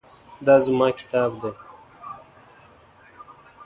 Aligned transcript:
دا 0.45 0.55
زما 0.65 0.87
کتاب 0.99 1.31
دی 1.41 1.51